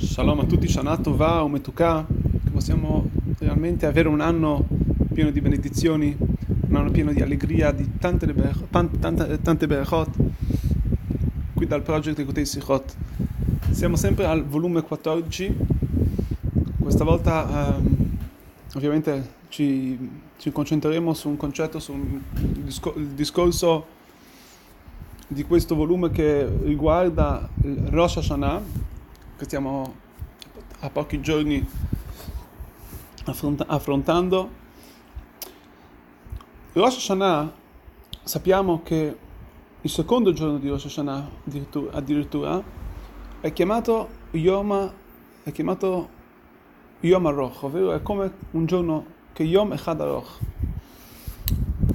Shalom 0.00 0.40
a 0.40 0.44
tutti, 0.44 0.66
Shana 0.66 0.96
Tova, 0.96 1.42
Umetuka, 1.42 2.06
che 2.08 2.50
possiamo 2.50 3.10
realmente 3.38 3.84
avere 3.84 4.08
un 4.08 4.22
anno 4.22 4.66
pieno 5.12 5.30
di 5.30 5.42
benedizioni, 5.42 6.16
un 6.68 6.74
anno 6.74 6.90
pieno 6.90 7.12
di 7.12 7.20
allegria, 7.20 7.70
di 7.70 7.98
tante, 7.98 8.34
tante, 8.70 8.98
tante, 8.98 9.42
tante 9.42 9.66
berachot, 9.66 10.08
qui 11.52 11.66
dal 11.66 11.82
project 11.82 12.16
di 12.16 12.24
Kutei 12.24 12.46
Sichot. 12.46 12.96
Siamo 13.72 13.96
sempre 13.96 14.24
al 14.24 14.42
volume 14.46 14.80
14, 14.80 15.54
questa 16.80 17.04
volta 17.04 17.76
um, 17.76 18.16
ovviamente 18.76 19.34
ci, 19.48 19.98
ci, 20.38 20.50
concentreremo 20.50 21.12
su 21.12 21.28
un 21.28 21.36
concetto, 21.36 21.78
su 21.78 21.92
un 21.92 22.20
discor- 22.32 22.96
il 22.96 23.08
discorso 23.08 23.84
di 25.28 25.44
questo 25.44 25.74
volume 25.74 26.10
che 26.10 26.48
riguarda 26.62 27.46
il 27.64 27.86
Rosh 27.90 28.16
Hashanah, 28.16 28.88
che 29.40 29.46
stiamo 29.46 29.94
a 30.80 30.90
pochi 30.90 31.18
giorni 31.22 31.66
affronta- 33.24 33.64
affrontando. 33.68 34.50
Rosh 36.74 36.96
Hashanah 36.96 37.50
sappiamo 38.22 38.82
che 38.82 39.16
il 39.80 39.90
secondo 39.90 40.34
giorno 40.34 40.58
di 40.58 40.68
Rosh 40.68 40.84
Hashanah 40.84 41.30
addirittura, 41.46 41.92
addirittura 41.92 42.62
è 43.40 43.50
chiamato 43.54 44.08
Yom, 44.32 44.92
è 45.42 45.52
chiamato 45.52 46.08
Yom 47.00 47.24
Aroch, 47.24 47.62
ovvero 47.62 47.92
è 47.94 48.02
come 48.02 48.30
un 48.50 48.66
giorno 48.66 49.06
che 49.32 49.44
Yom 49.44 49.72
Echad 49.72 50.02
Aroch. 50.02 50.38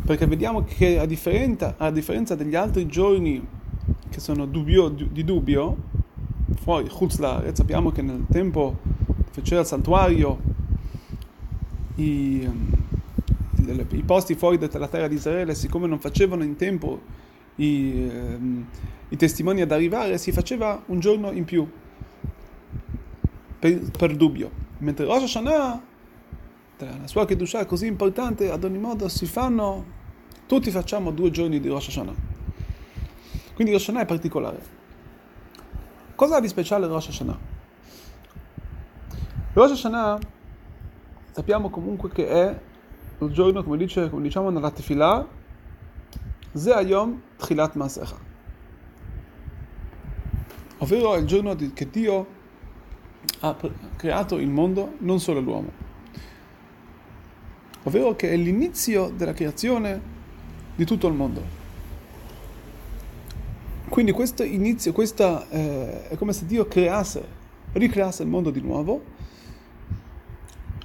Perché 0.04 0.26
vediamo 0.26 0.64
che 0.64 0.98
a 0.98 1.06
differenza, 1.06 1.76
a 1.78 1.92
differenza 1.92 2.34
degli 2.34 2.56
altri 2.56 2.88
giorni 2.88 3.48
che 4.10 4.20
sono 4.20 4.48
dubbio, 4.48 4.90
di 4.90 5.24
dubbio, 5.24 5.94
fuori, 6.56 6.90
Chutz 6.90 7.20
sappiamo 7.54 7.92
che 7.92 8.02
nel 8.02 8.26
tempo 8.32 8.78
c'era 9.42 9.62
il 9.62 9.68
santuario, 9.68 10.40
i, 11.96 12.50
i, 13.92 14.04
posti 14.06 14.36
fuori 14.36 14.58
dalla 14.58 14.88
terra 14.88 15.08
di 15.08 15.16
Israele, 15.16 15.56
siccome 15.56 15.88
non 15.88 16.00
facevano 16.00 16.44
in 16.44 16.56
tempo 16.56 17.02
i, 17.56 18.10
ehm, 18.10 18.66
i 19.10 19.16
testimoni 19.16 19.62
ad 19.62 19.72
arrivare, 19.72 20.18
si 20.18 20.32
faceva 20.32 20.82
un 20.88 21.00
giorno 21.00 21.32
in 21.32 21.46
più, 21.46 21.68
per, 23.60 23.92
per 23.92 24.16
dubbio. 24.16 24.64
Mentre 24.80 25.06
Rosh 25.06 25.24
Hashanah, 25.24 25.84
la 26.78 27.08
sua 27.08 27.26
Kedusha 27.26 27.60
è 27.60 27.66
così 27.66 27.88
importante, 27.88 28.52
ad 28.52 28.64
ogni 28.64 28.80
modo 28.80 29.08
si 29.08 29.26
fanno, 29.26 29.86
tutti 30.48 30.70
facciamo 30.72 31.12
due 31.12 31.32
giorni 31.32 31.60
di 31.60 31.70
Rosh 31.70 31.88
Hashanah. 31.88 32.34
Quindi 33.54 33.72
Rosh 33.74 33.84
Hashanah 33.84 34.02
è 34.02 34.06
particolare. 34.06 34.84
Cosa 36.16 36.38
ha 36.38 36.40
di 36.40 36.48
speciale 36.48 36.88
Rosh 36.88 37.10
Hashanah? 37.10 37.38
Rosh 39.52 39.72
Hashanah 39.72 40.18
sappiamo 41.32 41.70
comunque 41.70 42.10
che 42.10 42.26
è 42.26 42.60
il 43.20 43.32
giorno, 43.32 43.64
come, 43.64 43.76
dice, 43.76 44.10
come 44.10 44.22
diciamo 44.22 44.50
nella 44.50 44.72
Tefillah, 44.72 45.28
Ze 46.54 46.74
Ayom 46.74 47.22
Tchilat 47.38 47.76
Masecha. 47.76 48.16
Ovvero 50.78 51.16
è 51.16 51.20
il 51.20 51.26
giorno 51.26 51.54
che 51.56 51.90
Dio 51.90 52.28
ha 53.42 53.56
creato 53.98 54.38
il 54.38 54.50
mondo, 54.50 54.94
non 55.00 55.20
solo 55.20 55.42
l'uomo. 55.42 55.72
Ovvero 57.84 58.16
che 58.16 58.32
è 58.32 58.38
l'inizio 58.38 59.10
della 59.10 59.34
creazione 59.34 60.02
di 60.76 60.86
tutto 60.86 61.08
il 61.08 61.14
mondo. 61.14 61.65
Quindi 63.90 64.12
questo 64.12 64.44
inizio, 64.44 64.92
questa, 64.92 65.48
eh, 65.50 66.10
è 66.10 66.16
come 66.18 66.34
se 66.34 66.46
Dio 66.46 66.68
creasse, 66.68 67.24
ricreasse 67.74 68.24
il 68.24 68.30
mondo 68.30 68.50
di 68.50 68.62
nuovo. 68.62 69.04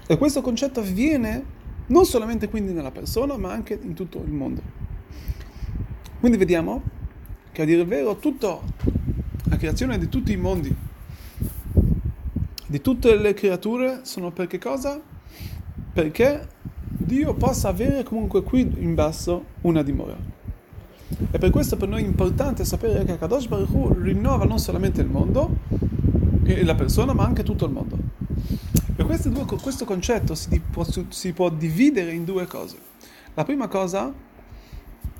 E 0.06 0.18
questo 0.18 0.40
concetto 0.42 0.80
avviene 0.80 1.58
non 1.86 2.04
solamente 2.04 2.48
quindi 2.48 2.72
nella 2.72 2.90
persona, 2.90 3.36
ma 3.36 3.52
anche 3.52 3.78
in 3.80 3.94
tutto 3.94 4.22
il 4.24 4.32
mondo. 4.32 4.62
Quindi 6.20 6.36
vediamo 6.36 6.82
che 7.52 7.62
a 7.62 7.64
dire 7.64 7.80
il 7.80 7.86
vero, 7.86 8.16
tutta 8.16 8.58
la 9.44 9.56
creazione 9.56 9.98
di 9.98 10.08
tutti 10.08 10.32
i 10.32 10.36
mondi, 10.36 10.74
di 12.66 12.80
tutte 12.80 13.16
le 13.16 13.34
creature, 13.34 14.00
sono 14.02 14.30
per 14.30 14.46
che 14.46 14.58
cosa? 14.58 15.00
Perché 15.92 16.48
Dio 16.82 17.34
possa 17.34 17.68
avere 17.68 18.04
comunque 18.04 18.42
qui 18.42 18.60
in 18.78 18.94
basso 18.94 19.44
una 19.62 19.82
dimora. 19.82 20.29
E 21.32 21.38
per 21.38 21.50
questo 21.50 21.76
per 21.76 21.88
noi 21.88 22.02
è 22.02 22.06
importante 22.06 22.64
sapere 22.64 23.04
che 23.04 23.18
Kadosh 23.18 23.46
Baruch 23.46 23.72
Hu 23.72 23.92
rinnova 24.00 24.44
non 24.44 24.58
solamente 24.58 25.00
il 25.00 25.08
mondo 25.08 25.58
e 26.44 26.64
la 26.64 26.74
persona, 26.74 27.12
ma 27.12 27.24
anche 27.24 27.42
tutto 27.42 27.66
il 27.66 27.72
mondo. 27.72 27.96
E 28.96 29.28
due, 29.28 29.44
questo 29.44 29.84
concetto 29.84 30.34
si 30.34 30.60
può, 30.60 30.84
si 31.08 31.32
può, 31.32 31.50
dividere 31.50 32.12
in 32.12 32.24
due 32.24 32.46
cose. 32.46 32.76
La 33.34 33.44
prima 33.44 33.66
cosa, 33.68 34.12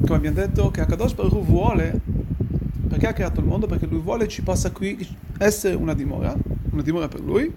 come 0.05 0.17
abbiamo 0.17 0.37
detto, 0.37 0.71
che 0.71 0.85
Kadosh 0.85 1.15
Baruch 1.15 1.33
Hu 1.33 1.45
vuole, 1.45 2.01
perché 2.89 3.07
ha 3.07 3.13
creato 3.13 3.41
il 3.41 3.47
mondo, 3.47 3.67
perché 3.67 3.87
lui 3.87 4.01
vuole 4.01 4.29
ci 4.29 4.43
possa 4.43 4.71
qui 4.71 4.99
essere 5.39 5.75
una 5.75 5.95
dimora, 5.95 6.35
una 6.71 6.83
dimora 6.83 7.09
per 7.09 7.21
lui. 7.21 7.53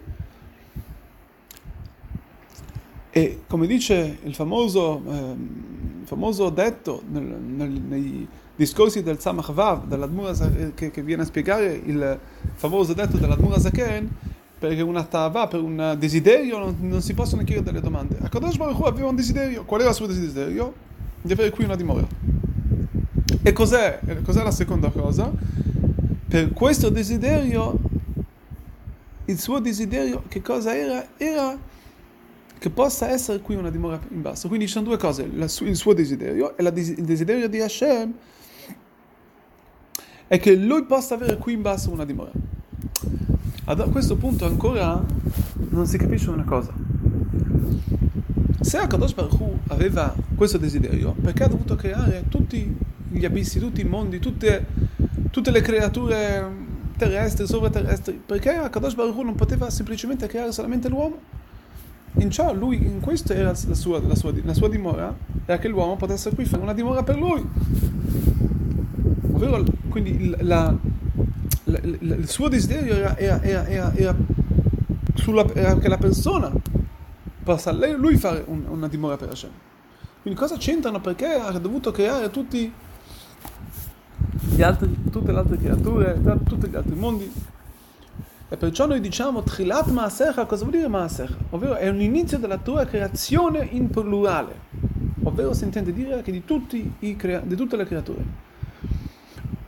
E 3.09 3.41
come 3.47 3.67
dice 3.67 4.19
il 4.23 4.33
famoso... 4.33 5.01
Eh, 5.07 5.71
famoso 6.13 6.49
detto 6.49 7.01
nel, 7.09 7.23
nel, 7.23 7.69
nei 7.69 8.27
discorsi 8.55 9.01
del 9.01 9.17
Tzamach 9.17 9.51
Vav, 9.51 10.73
che, 10.75 10.91
che, 10.91 11.01
viene 11.01 11.23
a 11.23 11.25
spiegare 11.25 11.81
il 11.85 12.19
famoso 12.53 12.93
detto 12.93 13.17
dell'Admura 13.17 13.59
Zaken, 13.59 14.09
perché 14.59 14.81
una 14.81 15.03
tava, 15.03 15.47
per 15.47 15.59
un 15.59 15.95
desiderio, 15.97 16.59
non, 16.59 16.77
non 16.81 17.01
si 17.01 17.13
possono 17.15 17.43
chiedere 17.43 17.65
delle 17.65 17.81
domande. 17.81 18.17
A 18.21 18.29
Kadosh 18.29 18.57
Baruch 18.57 18.79
Hu 18.79 18.83
aveva 18.83 19.09
un 19.09 19.15
desiderio. 19.15 19.65
Qual 19.65 19.81
era 19.81 19.89
il 19.89 19.95
suo 19.95 20.05
desiderio? 20.05 20.73
Di 21.21 21.33
avere 21.33 21.49
qui 21.49 21.65
una 21.65 21.75
dimora. 21.75 22.05
E 23.41 23.51
cos'è, 23.51 23.99
cos'è 24.23 24.43
la 24.43 24.51
seconda 24.51 24.89
cosa? 24.89 25.31
Per 26.27 26.53
questo 26.53 26.89
desiderio, 26.89 27.77
il 29.25 29.39
suo 29.39 29.59
desiderio, 29.59 30.23
che 30.27 30.41
cosa 30.41 30.75
era? 30.75 31.07
Era 31.17 31.57
che 32.63 32.69
possa 32.69 33.09
essere 33.09 33.41
qui 33.41 33.55
una 33.55 33.69
dimora 33.69 33.99
in 34.07 34.21
basso. 34.21 34.47
Quindi 34.47 34.67
ci 34.67 34.71
sono 34.71 34.85
due 34.85 34.95
cose, 34.95 35.23
il 35.23 35.75
suo 35.75 35.91
desiderio 35.91 36.55
e 36.55 36.63
il 36.63 37.03
desiderio 37.03 37.49
di 37.49 37.59
Hashem 37.59 38.13
è 40.27 40.39
che 40.39 40.55
lui 40.55 40.85
possa 40.85 41.15
avere 41.15 41.37
qui 41.37 41.51
in 41.51 41.61
basso 41.61 41.91
una 41.91 42.05
dimora. 42.05 42.31
a 43.65 43.75
questo 43.75 44.15
punto 44.15 44.45
ancora 44.45 45.03
non 45.71 45.85
si 45.87 45.97
capisce 45.97 46.29
una 46.29 46.45
cosa. 46.45 46.71
Se 48.61 48.77
Akadosh 48.77 49.13
Baruch 49.13 49.39
Hu 49.41 49.59
aveva 49.67 50.15
questo 50.33 50.57
desiderio, 50.57 51.13
perché 51.21 51.43
ha 51.43 51.49
dovuto 51.49 51.75
creare 51.75 52.23
tutti 52.29 52.77
gli 53.09 53.25
abissi, 53.25 53.59
tutti 53.59 53.81
i 53.81 53.83
mondi, 53.83 54.19
tutte, 54.19 54.65
tutte 55.31 55.51
le 55.51 55.59
creature 55.59 56.49
terrestri, 56.95 57.45
sovraterrestri? 57.45 58.21
Perché 58.25 58.51
Akadosh 58.51 58.95
Baruch 58.95 59.17
Hu 59.17 59.23
non 59.23 59.35
poteva 59.35 59.69
semplicemente 59.69 60.27
creare 60.27 60.53
solamente 60.53 60.87
l'uomo? 60.87 61.32
In 62.17 62.29
ciò 62.29 62.53
lui, 62.53 62.77
in 62.77 62.99
questo 62.99 63.33
era 63.33 63.53
la 63.67 63.75
sua, 63.75 63.99
la 63.99 64.15
sua, 64.15 64.31
la 64.43 64.53
sua 64.53 64.69
dimora, 64.69 65.15
era 65.45 65.57
che 65.57 65.67
l'uomo 65.67 65.95
potesse 65.95 66.33
qui 66.33 66.45
fare 66.45 66.61
una 66.61 66.73
dimora 66.73 67.03
per 67.03 67.17
lui. 67.17 67.43
Ovvero, 69.31 69.63
quindi 69.89 70.35
la, 70.39 70.75
il 71.65 72.25
suo 72.27 72.49
desiderio 72.49 72.93
era, 72.93 73.17
era, 73.17 73.41
era, 73.41 73.93
era, 73.95 74.15
sulla, 75.15 75.43
che 75.45 75.87
la 75.87 75.97
persona 75.97 76.51
possa 77.43 77.71
lui 77.71 78.17
fare 78.17 78.43
un, 78.47 78.63
una 78.67 78.87
dimora 78.87 79.17
per 79.17 79.29
Hashem. 79.29 79.51
Quindi 80.21 80.39
cosa 80.39 80.55
c'entrano? 80.57 81.01
Perché 81.01 81.33
ha 81.33 81.51
dovuto 81.59 81.91
creare 81.91 82.29
tutti 82.29 82.71
altri, 84.61 84.95
tutte 85.09 85.31
le 85.31 85.37
altre 85.37 85.57
creature, 85.57 86.19
tutti 86.45 86.67
gli 86.69 86.75
altri 86.75 86.95
mondi 86.95 87.31
e 88.53 88.55
perciò 88.55 88.85
noi 88.85 88.99
diciamo 88.99 89.41
Trilat 89.41 89.87
Maasecha, 89.87 90.45
cosa 90.45 90.63
vuol 90.63 90.75
dire 90.75 90.87
Maasecha? 90.87 91.33
Ovvero 91.49 91.73
è 91.73 91.89
un 91.89 91.99
inizio 91.99 92.37
della 92.37 92.59
tua 92.59 92.85
creazione 92.85 93.67
in 93.71 93.89
plurale, 93.89 94.53
ovvero 95.23 95.53
si 95.53 95.63
intende 95.63 95.91
dire 95.91 96.21
che 96.21 96.31
di, 96.31 97.15
crea- 97.15 97.39
di 97.39 97.55
tutte 97.55 97.75
le 97.75 97.85
creature. 97.85 98.23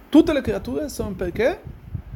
Tutte 0.07 0.33
le 0.33 0.41
creature 0.41 0.87
sono 0.89 1.15
perché? 1.15 1.59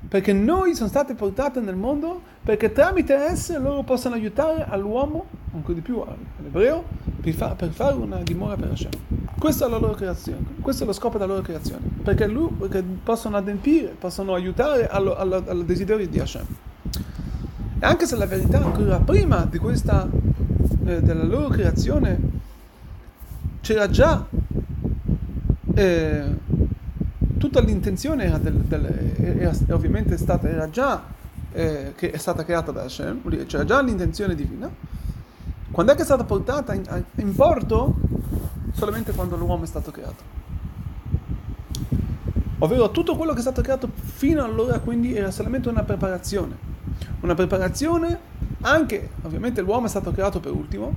Perché 0.08 0.32
noi 0.32 0.76
sono 0.76 0.90
state 0.90 1.16
portate 1.16 1.60
nel 1.60 1.76
mondo 1.76 2.22
perché 2.44 2.72
tramite 2.72 3.16
esse 3.16 3.58
loro 3.58 3.82
possano 3.82 4.14
aiutare 4.14 4.64
all'uomo, 4.70 5.26
ancora 5.56 5.74
di 5.74 5.82
più 5.82 6.00
all'ebreo, 6.02 6.84
per, 7.20 7.34
fa- 7.34 7.56
per 7.56 7.70
fare 7.72 7.96
una 7.96 8.18
dimora 8.18 8.56
per 8.56 8.70
Hashem. 8.70 9.19
Questa 9.40 9.68
è 9.68 9.70
la 9.70 9.78
loro 9.78 9.94
creazione, 9.94 10.46
questo 10.60 10.84
è 10.84 10.86
lo 10.86 10.92
scopo 10.92 11.18
della 11.18 11.32
loro 11.32 11.42
creazione, 11.44 11.82
perché, 12.04 12.28
lui, 12.28 12.50
perché 12.52 12.84
possono 12.84 13.38
adempiere, 13.38 13.96
possono 13.98 14.34
aiutare 14.34 14.86
al 14.90 15.64
desiderio 15.66 16.06
di 16.06 16.20
Hashem. 16.20 16.46
E 17.80 17.86
anche 17.86 18.06
se 18.06 18.18
la 18.18 18.26
verità 18.26 18.62
ancora 18.62 19.00
prima 19.00 19.48
di 19.50 19.58
questa, 19.58 20.10
eh, 20.86 21.02
della 21.02 21.24
loro 21.24 21.48
creazione, 21.48 22.20
c'era 23.62 23.90
già, 23.90 24.26
eh, 25.74 26.24
tutta 27.38 27.62
l'intenzione 27.62 28.26
era, 28.26 28.38
del, 28.40 28.56
del, 28.56 29.14
era, 29.38 29.54
ovviamente 29.70 30.18
stata, 30.18 30.50
era 30.50 30.70
già 30.70 31.02
eh, 31.54 31.94
che 31.96 32.12
è 32.12 32.18
stata 32.18 32.44
creata 32.44 32.74
da 32.74 32.82
Hashem, 32.84 33.22
dire 33.30 33.46
c'era 33.46 33.64
già 33.64 33.82
l'intenzione 33.82 34.36
divina, 34.36 34.70
quando 35.72 35.94
è 35.94 35.96
che 35.96 36.02
è 36.02 36.06
stata 36.06 36.26
portata 36.26 36.74
in, 36.74 36.84
in 37.16 37.34
porto? 37.34 38.09
Solamente 38.80 39.12
quando 39.12 39.36
l'uomo 39.36 39.66
è 39.66 39.68
stato 39.68 39.92
creato. 39.92 40.24
Ovvero 42.60 42.92
tutto 42.92 43.18
quello 43.18 43.34
che 43.34 43.40
è 43.40 43.42
stato 43.42 43.62
creato 43.62 43.90
fino 43.94 44.42
allora 44.42 44.80
quindi 44.80 45.14
era 45.14 45.32
solamente 45.32 45.68
una 45.68 45.84
preparazione. 45.84 46.56
Una 47.20 47.34
preparazione 47.34 48.18
anche, 48.62 49.10
ovviamente 49.24 49.60
l'uomo 49.60 49.88
è 49.88 49.90
stato 49.90 50.12
creato 50.12 50.40
per 50.40 50.54
ultimo, 50.54 50.94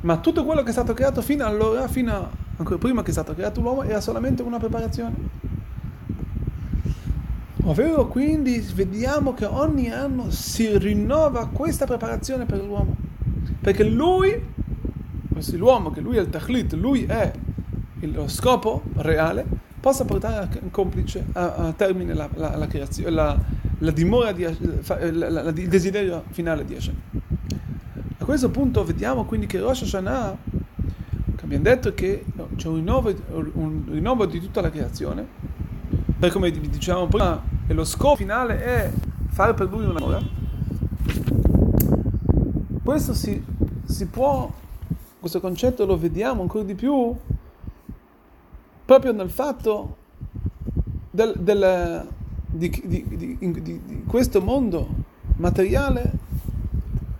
ma 0.00 0.18
tutto 0.18 0.44
quello 0.44 0.64
che 0.64 0.70
è 0.70 0.72
stato 0.72 0.94
creato 0.94 1.22
fino 1.22 1.46
allora, 1.46 1.86
fino 1.86 2.12
a, 2.12 2.28
ancora 2.56 2.78
prima 2.78 3.02
che 3.04 3.10
è 3.10 3.12
stato 3.12 3.34
creato 3.34 3.60
l'uomo, 3.60 3.84
era 3.84 4.00
solamente 4.00 4.42
una 4.42 4.58
preparazione. 4.58 5.14
Ovvero 7.62 8.08
quindi 8.08 8.58
vediamo 8.74 9.32
che 9.34 9.44
ogni 9.44 9.92
anno 9.92 10.28
si 10.32 10.76
rinnova 10.76 11.46
questa 11.46 11.86
preparazione 11.86 12.46
per 12.46 12.64
l'uomo. 12.64 12.96
Perché 13.60 13.84
lui, 13.84 14.44
questo 15.42 15.56
l'uomo, 15.56 15.90
che 15.90 16.00
lui 16.00 16.16
è 16.16 16.20
il 16.20 16.30
tachlit, 16.30 16.72
lui 16.74 17.04
è 17.04 17.32
lo 18.00 18.28
scopo 18.28 18.82
reale, 18.96 19.44
possa 19.80 20.04
portare 20.04 20.36
a, 20.36 20.48
complice, 20.70 21.24
a, 21.32 21.54
a 21.54 21.72
termine 21.72 22.14
la, 22.14 22.28
la, 22.34 22.56
la, 22.56 22.66
creazione, 22.68 23.10
la, 23.10 23.90
dimora, 23.90 24.32
di, 24.32 24.42
il 24.44 25.68
desiderio 25.68 26.24
finale 26.30 26.64
di 26.64 26.74
Hashem. 26.74 26.94
A 28.18 28.24
questo 28.24 28.50
punto 28.50 28.84
vediamo 28.84 29.24
quindi 29.24 29.46
che 29.46 29.58
Rosh 29.58 29.82
Hashanah, 29.82 30.36
che 31.36 31.44
abbiamo 31.44 31.64
detto 31.64 31.92
che 31.92 32.24
c'è 32.54 32.68
un 32.68 32.76
rinnovo, 32.76 33.12
un 33.54 33.84
rinnovo 33.90 34.26
di 34.26 34.40
tutta 34.40 34.60
la 34.60 34.70
creazione, 34.70 35.26
per 36.18 36.30
come 36.30 36.52
dicevamo 36.52 37.08
prima, 37.08 37.42
e 37.66 37.74
lo 37.74 37.84
scopo 37.84 38.16
finale 38.16 38.62
è 38.62 38.92
fare 39.28 39.54
per 39.54 39.68
lui 39.68 39.84
una 39.84 39.94
dimora, 39.94 40.20
questo 42.84 43.14
si, 43.14 43.42
si 43.84 44.06
può, 44.06 44.52
questo 45.22 45.38
concetto 45.38 45.86
lo 45.86 45.96
vediamo 45.96 46.42
ancora 46.42 46.64
di 46.64 46.74
più 46.74 47.14
proprio 48.84 49.12
nel 49.12 49.30
fatto 49.30 49.96
del, 51.12 51.34
del, 51.38 52.08
di, 52.44 52.82
di, 52.84 53.38
di, 53.38 53.62
di, 53.62 54.02
questo 54.04 54.40
mondo 54.40 54.88
materiale 55.36 56.10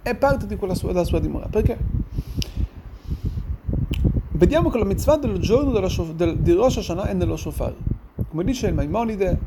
è 0.03 0.17
parte 0.17 0.49
di 0.49 0.57
quella 0.57 0.75
sua, 0.75 0.89
della 0.89 1.05
sua 1.05 1.21
dimora. 1.21 1.47
Perché? 1.47 1.79
Vediamo 4.31 4.69
che 4.69 4.79
la 4.79 4.85
mitzvah 4.85 5.19
del 5.19 5.39
giorno 5.39 5.71
dello, 5.71 6.13
del, 6.17 6.39
di 6.39 6.53
Rosh 6.55 6.79
Hashanah 6.79 7.05
è 7.05 7.13
nello 7.15 7.37
shofar. 7.37 7.73
Come 8.29 8.43
dice 8.43 8.67
il 8.67 8.75
Maimonide, 8.75 9.39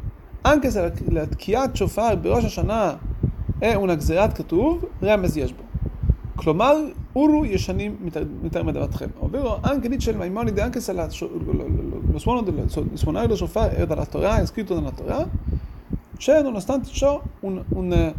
anche 0.42 0.72
se 0.72 0.94
la 1.10 1.26
tkiat 1.26 1.76
shofar 1.76 2.18
di 2.20 2.30
Rosh 2.30 2.46
Hashanah 2.46 3.00
è 3.58 3.74
una 3.74 3.98
gzerat 3.98 4.34
katuv, 4.34 4.88
remez 5.00 5.36
yeshbo. 5.36 5.65
Clomar, 6.36 6.92
Uru 7.14 7.46
Yeshanim 7.46 7.98
Mitarma 8.42 8.72
Davatchem, 8.72 9.12
ovvero 9.20 9.60
anche 9.62 9.88
dice 9.88 10.12
il 10.12 10.18
Maimonide, 10.18 10.62
anche 10.62 10.82
se 10.82 10.92
la, 10.92 11.10
lo, 11.20 12.02
lo, 12.12 12.18
suono 12.20 12.42
del, 12.42 12.70
suonare 12.94 13.28
lo 13.28 13.36
shofar 13.36 13.70
è 13.72 13.86
dalla 13.86 14.06
Torah, 14.06 14.42
è 14.42 14.46
scritto 14.46 14.76
nella 14.76 14.92
Torah, 14.92 15.28
c'è 16.18 16.42
nonostante 16.42 16.90
ciò 16.90 17.22
un, 17.42 17.64
un, 17.70 18.14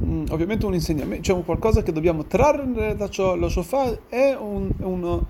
un, 0.00 0.26
ovviamente 0.30 0.66
un 0.66 0.74
insegnamento, 0.74 1.22
c'è 1.22 1.32
un 1.32 1.44
qualcosa 1.44 1.82
che 1.82 1.92
dobbiamo 1.92 2.24
trarre 2.24 2.96
da 2.96 3.08
ciò, 3.08 3.36
lo 3.36 3.48
shofar 3.48 3.96
è 4.08 4.36
un, 4.38 5.22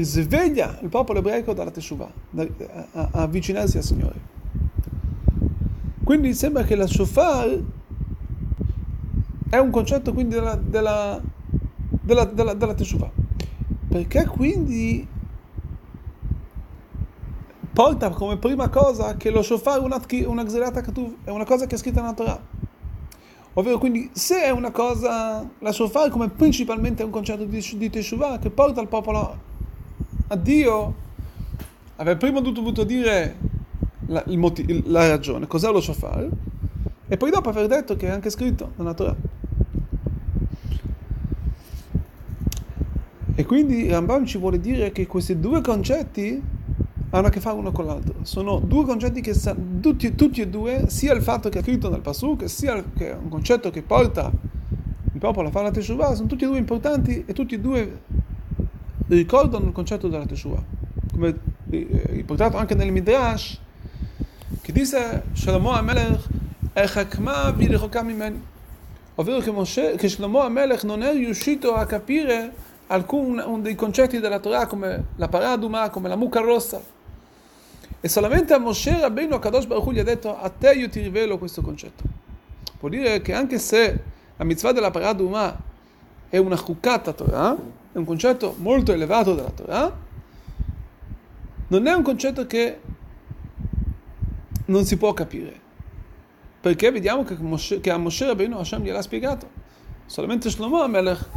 sveglia 0.00 0.78
il 0.82 0.88
popolo 0.88 1.18
ebraico 1.18 1.54
dalla 1.54 1.70
Teshuvah, 1.70 2.10
avvicinarsi 3.12 3.78
al 3.78 3.82
Signore. 3.82 4.34
Quindi 6.04 6.34
sembra 6.34 6.62
che 6.62 6.76
la 6.76 6.86
shofar 6.86 7.58
è 9.48 9.58
un 9.58 9.70
concetto 9.70 10.12
quindi 10.12 10.34
della, 10.34 10.56
della, 10.56 11.20
della, 11.88 12.24
della, 12.24 12.54
della 12.54 12.74
Teshuvah. 12.74 13.10
Perché 13.88 14.26
quindi 14.26 15.06
porta 17.72 18.08
come 18.10 18.38
prima 18.38 18.68
cosa 18.68 19.16
che 19.16 19.30
lo 19.30 19.42
shofar 19.42 19.82
una, 19.82 20.00
una 20.26 20.44
xerata 20.44 20.82
è 21.24 21.30
una 21.30 21.44
cosa 21.44 21.66
che 21.66 21.74
è 21.74 21.78
scritta 21.78 22.00
nella 22.00 22.14
Torah. 22.14 22.40
Ovvero 23.52 23.78
quindi 23.78 24.10
se 24.12 24.42
è 24.42 24.50
una 24.50 24.70
cosa, 24.70 25.48
la 25.58 25.72
shofar 25.72 26.10
come 26.10 26.28
principalmente 26.28 27.02
è 27.02 27.04
un 27.04 27.10
concetto 27.10 27.44
di, 27.44 27.64
di 27.76 27.90
Teshuvah 27.90 28.38
che 28.38 28.50
porta 28.50 28.80
il 28.80 28.88
popolo 28.88 29.38
a 30.28 30.36
Dio, 30.36 30.94
aver 31.96 32.16
prima 32.16 32.40
dovuto 32.40 32.84
dire 32.84 33.36
la, 34.06 34.24
motivo, 34.26 34.82
la 34.86 35.08
ragione, 35.08 35.46
cos'è 35.46 35.70
lo 35.70 35.80
shofar, 35.80 36.28
e 37.08 37.16
poi 37.16 37.30
dopo 37.30 37.48
aver 37.48 37.66
detto 37.66 37.96
che 37.96 38.08
è 38.08 38.10
anche 38.10 38.30
scritto 38.30 38.72
nella 38.76 38.92
Torah. 38.92 39.16
E 43.38 43.44
quindi 43.44 43.86
Rambam 43.86 44.24
ci 44.24 44.38
vuole 44.38 44.58
dire 44.58 44.92
che 44.92 45.06
questi 45.06 45.38
due 45.38 45.60
concetti 45.60 46.42
hanno 47.10 47.26
a 47.26 47.30
che 47.30 47.38
fare 47.38 47.56
uno 47.56 47.70
con 47.70 47.84
l'altro. 47.84 48.14
Sono 48.22 48.58
due 48.60 48.86
concetti 48.86 49.20
che 49.20 49.38
tutti, 49.80 50.14
tutti 50.14 50.40
e 50.40 50.48
due, 50.48 50.86
sia 50.88 51.12
il 51.12 51.20
fatto 51.20 51.50
che 51.50 51.58
è 51.58 51.62
scritto 51.62 51.90
nel 51.90 52.00
Pasuk, 52.00 52.48
sia 52.48 52.82
che 52.96 53.10
è 53.10 53.14
un 53.14 53.28
concetto 53.28 53.68
che 53.68 53.82
porta 53.82 54.32
il 55.12 55.20
popolo 55.20 55.48
a 55.48 55.50
fare 55.50 55.66
la 55.66 55.70
Teshuvah, 55.70 56.14
sono 56.14 56.26
tutti 56.26 56.44
e 56.44 56.46
due 56.46 56.56
importanti 56.56 57.24
e 57.26 57.34
tutti 57.34 57.54
e 57.54 57.60
due 57.60 58.00
ricordano 59.08 59.66
il 59.66 59.72
concetto 59.72 60.08
della 60.08 60.24
Teshuvah. 60.24 60.64
Come 61.12 61.38
riportato 61.68 62.56
anche 62.56 62.74
nel 62.74 62.90
Midrash, 62.90 63.60
che 64.62 64.72
dice 64.72 65.24
Shlomo 65.34 65.72
HaMelech, 65.72 66.26
Echakma 66.72 67.50
v'irechokah 67.50 68.02
mimeni. 68.02 68.42
Ovvero 69.16 69.40
che, 69.40 69.50
Moshe, 69.50 69.94
che 69.96 70.08
Shlomo 70.08 70.40
HaMelech 70.40 70.84
non 70.84 71.02
è 71.02 71.12
riuscito 71.12 71.74
a 71.74 71.84
capire 71.84 72.64
alcuni 72.88 73.62
dei 73.62 73.74
concetti 73.74 74.20
della 74.20 74.38
Torah 74.38 74.66
come 74.66 75.06
la 75.16 75.28
paraduma, 75.28 75.90
come 75.90 76.08
la 76.08 76.16
mucca 76.16 76.40
rossa. 76.40 76.80
E 78.00 78.08
solamente 78.08 78.54
a 78.54 78.58
Moshe 78.58 79.00
Rabbeinu 79.00 79.34
a 79.34 79.38
Kadosh 79.38 79.66
Baruch 79.66 79.86
Hu 79.86 79.92
gli 79.92 79.98
ha 79.98 80.04
detto 80.04 80.38
a 80.38 80.48
te 80.48 80.72
io 80.72 80.88
ti 80.88 81.00
rivelo 81.00 81.38
questo 81.38 81.62
concetto. 81.62 82.02
Vuol 82.78 82.92
dire 82.92 83.20
che 83.20 83.32
anche 83.32 83.58
se 83.58 84.02
la 84.36 84.44
mitzvah 84.44 84.72
della 84.72 84.90
paraduma 84.90 85.56
è 86.28 86.36
una 86.36 86.60
chukkata 86.60 87.12
Torah, 87.12 87.56
è 87.92 87.98
un 87.98 88.04
concetto 88.04 88.54
molto 88.58 88.92
elevato 88.92 89.34
della 89.34 89.50
Torah, 89.50 89.96
non 91.68 91.86
è 91.86 91.92
un 91.92 92.02
concetto 92.02 92.46
che 92.46 92.80
non 94.66 94.84
si 94.84 94.96
può 94.96 95.12
capire. 95.12 95.64
Perché 96.60 96.90
vediamo 96.90 97.24
che, 97.24 97.36
Moshe, 97.38 97.80
che 97.80 97.90
a 97.90 97.96
Moshe 97.96 98.26
Rabbeinu 98.26 98.58
Hashem 98.58 98.82
gliel'ha 98.82 99.02
spiegato. 99.02 99.48
Solamente 100.06 100.50
Shlomo 100.50 100.82
Amelech 100.82 101.28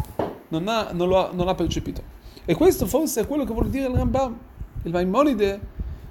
non 0.49 0.67
ha, 0.67 0.89
non, 0.91 1.11
ha, 1.13 1.29
non 1.33 1.47
ha 1.47 1.55
percepito. 1.55 2.17
E 2.45 2.53
questo 2.55 2.85
forse 2.85 3.21
è 3.21 3.27
quello 3.27 3.45
che 3.45 3.53
vuole 3.53 3.69
dire 3.69 3.87
il 3.87 3.95
Rambam. 3.95 4.37
Il 4.83 4.91
Maimonide 4.91 5.59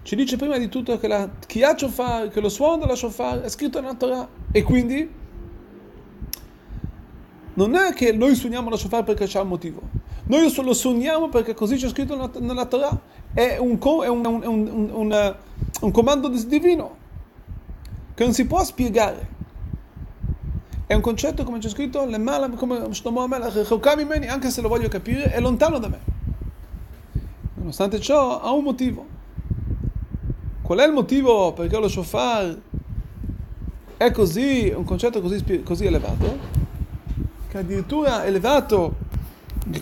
ci 0.02 0.16
dice 0.16 0.37
prima 0.37 0.57
di 0.59 0.68
tutto 0.68 0.99
che 0.99 1.09
la 1.09 1.28
Kiyat 1.47 1.78
Shofar, 1.80 2.28
che 2.28 2.40
lo 2.40 2.49
suono 2.49 2.78
della 2.78 2.95
Shofar 2.95 3.40
è 3.40 3.49
scritto 3.49 3.80
nella 3.80 3.95
Torah. 3.95 4.28
E 4.50 4.62
quindi 4.62 5.11
non 7.54 7.75
è 7.75 7.92
che 7.92 8.12
noi 8.12 8.35
suoniamo 8.35 8.71
la 8.71 8.76
Shofar 8.76 9.04
perché 9.04 9.26
c'è 9.26 9.40
un 9.40 9.49
motivo. 9.49 9.80
Noi 10.25 10.52
lo 10.62 10.75
suoniamo 10.75 11.28
perché 11.28 11.54
così 11.54 11.76
c'è 11.76 11.88
scritto 11.88 12.30
nella, 12.38 12.66
Torah. 12.66 12.99
È 13.33 13.57
un, 13.59 13.78
è 13.78 14.09
un, 14.09 14.25
un, 14.25 14.90
un, 14.92 15.37
un 15.80 15.90
comando 15.90 16.28
divino 16.28 16.97
che 18.14 18.25
non 18.25 18.33
si 18.33 18.47
può 18.47 18.62
spiegare. 18.62 19.37
È 20.88 20.95
un 20.95 21.02
concetto, 21.02 21.45
come 21.45 21.59
c'è 21.59 21.68
scritto, 21.68 22.09
come 22.57 22.95
Shlomo 22.95 23.21
Amelach, 23.21 24.26
anche 24.26 24.49
se 24.49 24.62
lo 24.62 24.68
voglio 24.68 24.88
capire, 24.88 25.25
è 25.25 25.38
lontano 25.38 25.78
da 25.78 25.88
me. 25.88 25.99
Nonostante 27.57 28.00
ciò, 28.00 28.40
ha 28.40 28.50
un 28.52 28.64
motivo. 28.64 29.04
Qual 30.62 30.78
è 30.78 30.87
il 30.87 30.92
motivo 30.95 31.52
perché 31.52 31.78
lo 31.78 31.88
shofar 31.88 32.59
è 33.99 34.11
così, 34.12 34.73
un 34.75 34.85
concetto 34.85 35.21
così, 35.21 35.62
così 35.62 35.85
elevato? 35.85 36.38
Che 37.49 37.59
addirittura 37.59 38.25
elevato, 38.25 38.97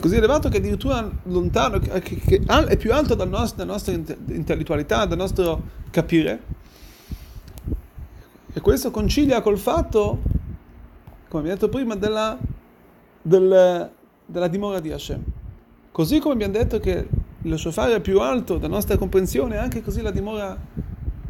così 0.01 0.17
elevato 0.17 0.49
che 0.49 0.57
addirittura 0.57 1.09
lontano, 1.23 1.79
che, 1.79 2.01
che 2.01 2.43
è 2.45 2.77
più 2.77 2.93
alto 2.93 3.15
dal 3.15 3.29
nostro, 3.29 3.59
dalla 3.59 3.71
nostra 3.71 3.93
intellettualità, 3.93 5.05
dal 5.05 5.19
nostro 5.19 5.63
capire. 5.91 6.43
E 8.53 8.61
questo 8.61 8.91
concilia 8.91 9.41
col 9.41 9.59
fatto 9.59 10.35
come 11.29 11.43
abbiamo 11.43 11.59
detto 11.59 11.69
prima, 11.69 11.95
della, 11.95 12.39
del, 13.23 13.91
della 14.25 14.49
dimora 14.49 14.81
di 14.81 14.93
Hashem. 14.93 15.23
Così 15.93 16.19
come 16.19 16.35
abbiamo 16.35 16.53
detto 16.53 16.79
che 16.79 17.09
lo 17.41 17.57
shofar 17.57 17.91
è 17.91 18.01
più 18.01 18.21
alto 18.21 18.59
della 18.59 18.75
nostra 18.75 18.97
comprensione, 18.97 19.57
anche 19.57 19.83
così 19.83 20.03
la 20.03 20.11
dimora, 20.11 20.57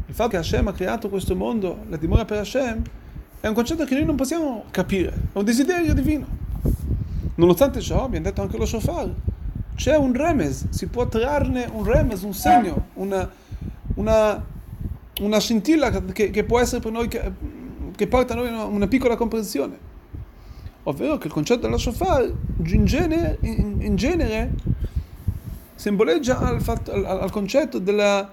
il 0.07 0.15
fatto 0.15 0.31
che 0.31 0.37
Hashem 0.38 0.69
ha 0.69 0.73
creato 0.73 1.09
questo 1.09 1.35
mondo, 1.37 1.85
la 1.88 1.97
dimora 1.97 2.25
per 2.25 2.38
Hashem, 2.38 2.83
è 3.41 3.47
un 3.47 3.55
concetto 3.55 3.85
che 3.85 3.95
noi 3.95 4.05
non 4.05 4.17
possiamo 4.17 4.65
capire, 4.71 5.12
è 5.33 5.38
un 5.38 5.45
desiderio 5.45 5.95
divino. 5.95 6.26
Nonostante 7.37 7.81
ciò, 7.81 8.05
abbiamo 8.05 8.25
detto 8.25 8.43
anche 8.43 8.57
lo 8.57 8.67
shofar, 8.67 9.12
c'è 9.76 9.97
un 9.97 10.12
remes, 10.15 10.71
si 10.71 10.87
può 10.87 11.07
trarne 11.07 11.69
un 11.71 11.85
remes, 11.85 12.23
un 12.23 12.33
segno, 12.33 12.88
una, 12.95 13.31
una, 13.95 14.45
una 15.21 15.38
scintilla 15.38 15.91
che, 15.91 16.31
che 16.31 16.45
può 16.45 16.59
essere 16.59 16.81
per 16.81 16.93
noi 16.93 17.09
che 17.09 18.07
porta 18.07 18.35
a 18.35 18.37
noi 18.37 18.49
una, 18.49 18.65
una 18.65 18.87
piccola 18.87 19.17
comprensione, 19.17 19.79
ovvero 20.88 21.19
che 21.19 21.26
il 21.26 21.33
concetto 21.33 21.62
della 21.62 21.78
shofar 21.78 22.33
in 22.64 22.85
genere, 22.85 23.38
in, 23.40 23.78
in 23.81 23.97
genere 23.97 24.52
simboleggia 25.75 26.38
al, 26.38 26.61
fatto, 26.62 26.93
al, 26.93 27.05
al 27.05 27.31
concetto 27.31 27.78
della, 27.78 28.31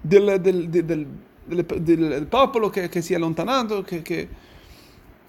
del, 0.00 0.40
del, 0.40 0.68
del, 0.68 1.06
del, 1.46 2.26
popolo 2.28 2.70
che, 2.70 2.88
che 2.88 3.00
si 3.00 3.12
è 3.12 3.16
allontanato, 3.16 3.82
che, 3.82 4.02
che, 4.02 4.28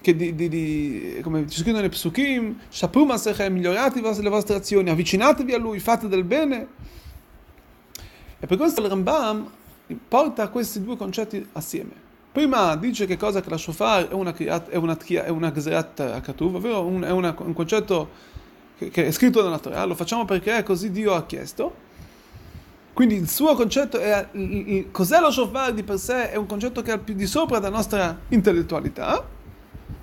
che 0.00 0.16
di, 0.16 0.34
di, 0.34 0.48
di, 0.48 1.20
come 1.22 1.48
ci 1.48 1.58
scrivono 1.58 1.82
nei 1.82 1.90
psukim, 1.90 2.60
Shapru 2.68 3.04
Masechem, 3.04 3.52
migliorate 3.52 4.00
le 4.00 4.28
vostre 4.28 4.54
azioni, 4.54 4.90
avvicinatevi 4.90 5.52
a 5.52 5.58
lui, 5.58 5.80
fate 5.80 6.06
del 6.06 6.24
bene. 6.24 6.66
E 8.38 8.46
per 8.46 8.56
questo 8.56 8.80
il 8.80 8.88
Rambam 8.88 9.50
porta 10.08 10.48
questi 10.48 10.82
due 10.82 10.96
concetti 10.96 11.44
assieme. 11.52 12.08
Prima 12.32 12.76
dice 12.76 13.06
che 13.06 13.16
cosa 13.16 13.40
che 13.40 13.50
la 13.50 13.56
shofar 13.56 14.08
è 14.08 14.12
una, 14.12 14.32
è 14.34 14.76
una, 14.76 14.96
è 14.96 15.28
una 15.28 15.48
akatuv, 15.48 16.54
ovvero 16.54 16.84
un, 16.84 17.02
è 17.02 17.10
una, 17.10 17.34
un 17.38 17.52
concetto 17.52 18.08
che, 18.78 18.88
che, 18.88 19.06
è 19.06 19.10
scritto 19.10 19.42
nella 19.42 19.58
Torah, 19.58 19.84
lo 19.84 19.96
facciamo 19.96 20.24
perché 20.24 20.62
così 20.62 20.92
Dio 20.92 21.14
ha 21.14 21.26
chiesto. 21.26 21.88
Quindi 22.92 23.16
il 23.16 23.28
suo 23.28 23.54
concetto 23.56 23.98
è, 23.98 24.28
il, 24.32 24.68
il, 24.68 24.90
cos'è 24.92 25.18
lo 25.18 25.32
shofar 25.32 25.72
di 25.72 25.82
per 25.82 25.98
sé, 25.98 26.30
è 26.30 26.36
un 26.36 26.46
concetto 26.46 26.82
che 26.82 26.90
è 26.90 26.92
al 26.92 27.00
più 27.00 27.14
di 27.14 27.26
sopra 27.26 27.58
della 27.58 27.74
nostra 27.74 28.16
intellettualità, 28.28 29.26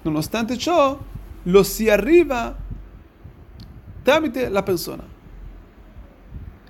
nonostante 0.02 0.58
ciò 0.58 1.00
lo 1.44 1.64
si 1.64 1.90
arriva 1.90 2.54
tramite 4.04 4.50
la 4.50 4.64
persona. 4.64 5.04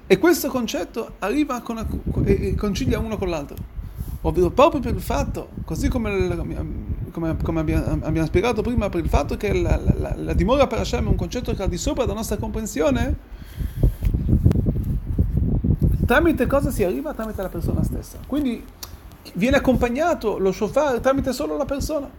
E 0.05 0.17
questo 0.19 0.49
concetto 0.49 1.15
arriva 1.19 1.61
con, 1.61 1.83
concilia 2.55 2.99
uno 2.99 3.17
con 3.17 3.29
l'altro. 3.29 3.76
Ovvero 4.27 4.49
proprio 4.49 4.81
per 4.81 4.93
il 4.93 5.01
fatto, 5.01 5.51
così 5.63 5.87
come, 5.87 6.35
come, 7.11 7.37
come 7.41 7.59
abbiamo, 7.61 7.99
abbiamo, 8.03 8.27
spiegato 8.27 8.61
prima, 8.61 8.89
per 8.89 9.01
il 9.01 9.07
fatto 9.07 9.37
che 9.37 9.53
la, 9.53 9.79
la, 9.97 10.15
la 10.17 10.33
dimora 10.33 10.67
per 10.67 10.79
Hashem 10.79 11.05
è 11.05 11.07
un 11.07 11.15
concetto 11.15 11.53
che 11.53 11.59
è 11.59 11.63
al 11.63 11.69
di 11.69 11.77
sopra 11.77 12.03
della 12.03 12.17
nostra 12.17 12.35
comprensione, 12.35 13.15
tramite 16.05 16.45
cosa 16.45 16.71
si 16.71 16.83
arriva? 16.83 17.13
Tramite 17.13 17.41
la 17.41 17.47
persona 17.47 17.81
stessa. 17.83 18.17
Quindi 18.27 18.61
viene 19.35 19.55
accompagnato 19.55 20.37
lo 20.39 20.51
shofar 20.51 20.99
tramite 20.99 21.31
solo 21.31 21.55
la 21.55 21.65
persona. 21.65 22.09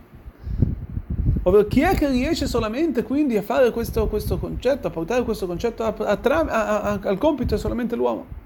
Ovvero 1.42 1.66
chi 1.66 1.80
è 1.80 1.94
che 1.94 2.08
riesce 2.08 2.46
solamente 2.46 3.02
quindi 3.02 3.36
a 3.36 3.42
fare 3.42 3.70
questo, 3.70 4.08
questo 4.08 4.38
concetto, 4.38 4.86
a 4.86 4.90
portare 4.90 5.24
questo 5.24 5.46
concetto 5.46 5.84
a, 5.84 5.94
a, 5.94 6.18
a, 6.22 6.98
al 7.02 7.18
compito 7.18 7.54
è 7.54 7.58
solamente 7.58 7.96
l'uomo. 7.96 8.37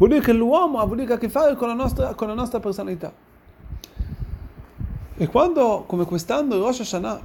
Vuol 0.00 0.12
dire 0.12 0.24
che 0.24 0.32
l'uomo 0.32 0.78
ha, 0.78 0.88
a 1.12 1.18
che 1.18 1.28
fare 1.28 1.54
con 1.56 1.68
la, 1.68 1.74
nostra, 1.74 2.14
con 2.14 2.26
la 2.26 2.32
nostra 2.32 2.58
personalità. 2.58 3.12
E 5.14 5.26
quando, 5.26 5.84
come 5.86 6.06
quest'anno, 6.06 6.56
Rosh 6.56 6.80
Hashanah 6.80 7.20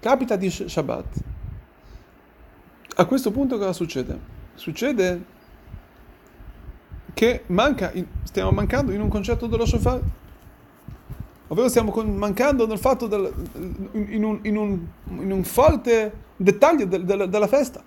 capita 0.00 0.34
di 0.34 0.50
Shabbat, 0.50 1.06
a 2.96 3.04
questo 3.04 3.30
punto 3.30 3.58
cosa 3.58 3.72
succede? 3.72 4.18
Succede 4.54 5.24
che 7.14 7.44
manca, 7.46 7.92
stiamo 8.24 8.50
mancando 8.50 8.90
in 8.90 9.00
un 9.00 9.08
concetto 9.08 9.46
dello 9.46 9.64
shofar. 9.64 10.00
Ovvero 11.46 11.68
stiamo 11.68 11.92
mancando 12.06 12.66
nel 12.66 12.78
fatto 12.78 13.06
del, 13.06 13.32
in, 13.92 14.24
un, 14.24 14.40
in, 14.42 14.56
un, 14.56 14.86
in, 15.20 15.30
un, 15.30 15.44
forte 15.44 16.12
dettaglio 16.34 16.86
del, 16.86 17.04
del, 17.04 17.28
della 17.28 17.46
festa. 17.46 17.80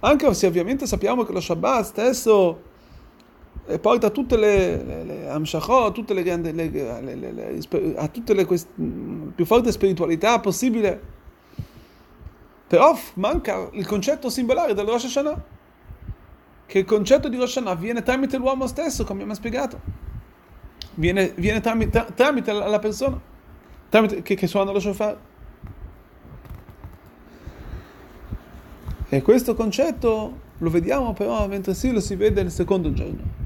Anche 0.00 0.34
se 0.34 0.46
ovviamente 0.46 0.84
sappiamo 0.84 1.24
che 1.24 1.32
lo 1.32 1.40
Shabbat 1.40 1.82
stesso 1.82 2.65
eh, 3.66 3.78
porta 3.78 4.10
tutte 4.10 4.36
le, 4.36 4.82
le, 4.82 5.04
le 5.04 5.28
amshachot, 5.28 5.92
tutte 5.92 6.14
le, 6.14 6.22
le, 6.22 6.52
le, 6.52 7.94
a 7.96 8.08
tutte 8.08 8.34
le 8.34 8.44
quest, 8.44 8.68
più 9.34 9.44
forte 9.44 9.72
spiritualità 9.72 10.40
possibile. 10.40 11.14
Però 12.66 12.98
manca 13.14 13.68
il 13.72 13.86
concetto 13.86 14.28
simbolare 14.28 14.74
del 14.74 14.86
Rosh 14.86 15.04
Hashanah, 15.04 15.44
che 16.66 16.78
il 16.80 16.84
concetto 16.84 17.28
di 17.28 17.36
Rosh 17.36 17.56
Hashanah 17.56 17.74
viene 17.74 18.02
tramite 18.02 18.36
l'uomo 18.36 18.66
stesso, 18.66 19.04
come 19.04 19.20
abbiamo 19.20 19.34
spiegato 19.34 20.06
viene, 20.96 21.32
viene 21.36 21.60
tramite, 21.60 22.06
tramite, 22.14 22.52
la 22.52 22.78
persona 22.78 23.18
tramite, 23.88 24.22
che, 24.22 24.34
che 24.34 24.46
suona 24.46 24.72
lo 24.72 24.80
shofar. 24.80 25.16
E 29.08 29.22
questo 29.22 29.54
concetto 29.54 30.44
lo 30.58 30.70
vediamo 30.70 31.12
però 31.12 31.46
mentre 31.46 31.74
sì 31.74 31.92
lo 31.92 32.00
si 32.00 32.16
vede 32.16 32.42
nel 32.42 32.50
secondo 32.50 32.92
giorno. 32.92 33.44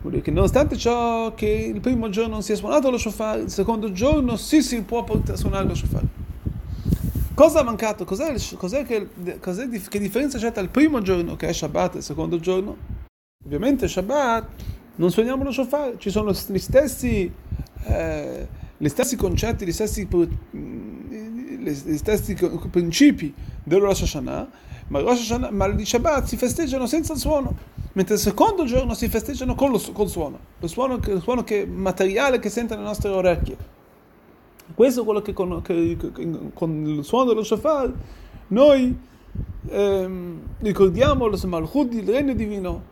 Vuol 0.00 0.12
dire 0.12 0.24
che 0.24 0.30
nonostante 0.30 0.76
ciò 0.76 1.34
che 1.34 1.46
il 1.46 1.80
primo 1.80 2.08
giorno 2.08 2.32
non 2.32 2.42
si 2.42 2.52
è 2.52 2.56
suonato 2.56 2.90
lo 2.90 2.96
shofar, 2.96 3.40
il 3.40 3.50
secondo 3.50 3.92
giorno 3.92 4.36
sì 4.36 4.62
si 4.62 4.80
può 4.82 5.04
suonare 5.34 5.66
lo 5.66 5.74
shofar. 5.74 6.02
Cosa 7.34 7.60
ha 7.60 7.62
mancato? 7.62 8.04
Cos'è, 8.04 8.34
cos'è, 8.56 8.84
che, 8.84 9.08
cos'è 9.40 9.68
che 9.68 9.98
differenza 9.98 10.38
c'è 10.38 10.52
tra 10.52 10.62
il 10.62 10.68
primo 10.68 11.02
giorno 11.02 11.36
che 11.36 11.48
è 11.48 11.52
Shabbat 11.52 11.94
e 11.94 11.98
il 11.98 12.04
secondo 12.04 12.38
giorno? 12.38 12.76
Ovviamente 13.44 13.88
Shabbat 13.88 14.46
non 14.96 15.10
suoniamo 15.10 15.44
lo 15.44 15.50
shofar, 15.50 15.96
ci 15.98 16.10
sono 16.10 16.32
gli 16.32 16.58
stessi, 16.58 17.30
eh, 17.84 18.48
gli 18.76 18.88
stessi 18.88 19.16
concetti, 19.16 19.66
gli 19.66 19.72
stessi, 19.72 20.06
gli 20.50 21.96
stessi 21.96 22.36
principi 22.70 23.32
dello 23.62 23.86
Rosh 23.86 24.02
Hashanah, 24.02 24.50
ma, 24.90 25.00
Rosh 25.00 25.30
Hashanah, 25.30 25.50
ma 25.52 25.68
di 25.68 25.84
Shabbat 25.84 26.24
si 26.24 26.36
festeggiano 26.36 26.86
senza 26.86 27.12
il 27.12 27.20
suono, 27.20 27.54
mentre 27.92 28.14
il 28.14 28.20
secondo 28.20 28.64
giorno 28.64 28.94
si 28.94 29.08
festeggiano 29.08 29.54
con 29.54 29.70
lo 29.70 29.80
col 29.92 30.08
suono, 30.08 30.38
lo 30.58 30.66
suono, 30.66 30.98
il 31.00 31.20
suono 31.22 31.44
che, 31.44 31.64
materiale 31.64 32.40
che 32.40 32.50
sentono 32.50 32.80
le 32.80 32.86
nostre 32.86 33.10
orecchie. 33.10 33.56
Questo 34.74 35.02
è 35.02 35.04
quello 35.04 35.22
che 35.22 35.32
con, 35.32 35.62
che, 35.62 35.96
con 36.52 36.86
il 36.86 37.04
suono 37.04 37.28
dello 37.28 37.42
shofar 37.44 37.92
noi 38.48 38.98
ehm, 39.68 40.40
ricordiamo 40.58 41.26
lo 41.26 41.38
Malchut, 41.44 41.94
il 41.94 42.08
regno 42.08 42.34
divino, 42.34 42.82